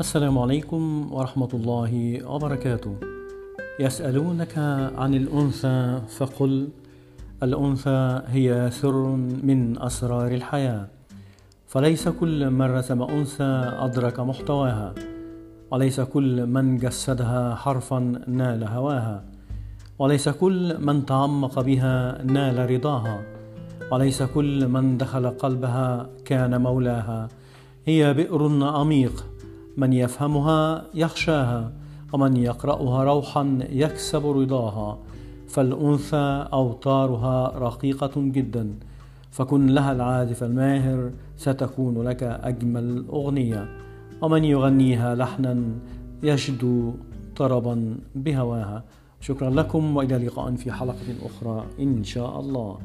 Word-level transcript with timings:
السلام 0.00 0.38
عليكم 0.38 1.12
ورحمة 1.12 1.48
الله 1.54 1.92
وبركاته. 2.24 2.94
يسألونك 3.80 4.58
عن 4.96 5.14
الأنثى 5.14 6.00
فقل: 6.08 6.68
الأنثى 7.42 8.22
هي 8.26 8.70
سر 8.72 9.06
من 9.44 9.76
أسرار 9.78 10.34
الحياة، 10.34 10.88
فليس 11.66 12.08
كل 12.08 12.50
من 12.50 12.62
رسم 12.62 13.02
أنثى 13.02 13.52
أدرك 13.76 14.20
محتواها، 14.20 14.94
وليس 15.70 16.00
كل 16.00 16.46
من 16.46 16.76
جسدها 16.76 17.54
حرفا 17.54 17.98
نال 18.26 18.64
هواها، 18.64 19.24
وليس 19.98 20.28
كل 20.28 20.80
من 20.80 21.06
تعمق 21.06 21.60
بها 21.60 22.22
نال 22.24 22.70
رضاها، 22.70 23.22
وليس 23.92 24.22
كل 24.22 24.68
من 24.68 24.96
دخل 24.96 25.30
قلبها 25.30 26.08
كان 26.24 26.60
مولاها. 26.60 27.28
هي 27.86 28.14
بئر 28.14 28.64
عميق 28.64 29.29
من 29.80 29.92
يفهمها 29.92 30.84
يخشاها 30.94 31.72
ومن 32.12 32.36
يقرأها 32.36 33.04
روحا 33.04 33.58
يكسب 33.70 34.26
رضاها. 34.26 34.98
فالأنثى 35.48 36.48
أوتارها 36.52 37.58
رقيقة 37.58 38.10
جدا. 38.16 38.74
فكن 39.30 39.66
لها 39.66 39.92
العازف 39.92 40.42
الماهر 40.42 41.10
ستكون 41.36 42.02
لك 42.02 42.22
أجمل 42.22 43.04
أغنية 43.08 43.68
ومن 44.22 44.44
يغنيها 44.44 45.14
لحنا 45.14 45.56
يجدو 46.22 46.92
طربا 47.36 47.96
بهواها. 48.14 48.84
شكرا 49.20 49.50
لكم 49.50 49.96
وإلى 49.96 50.26
لقاء 50.26 50.54
في 50.54 50.72
حلقة 50.72 51.08
أخرى 51.22 51.64
إن 51.80 52.04
شاء 52.04 52.40
الله. 52.40 52.78